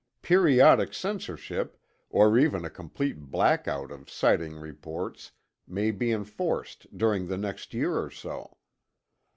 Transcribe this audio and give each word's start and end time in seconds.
Periodic 0.23 0.95
censorship, 0.95 1.77
or 2.09 2.35
even 2.35 2.65
a 2.65 2.71
complete 2.71 3.29
blackout 3.29 3.91
of 3.91 4.09
sighting 4.09 4.55
reports, 4.55 5.31
may 5.67 5.91
be 5.91 6.11
enforced 6.11 6.87
during 6.97 7.27
the 7.27 7.37
next 7.37 7.71
year 7.71 7.95
or 8.01 8.09
so. 8.09 8.57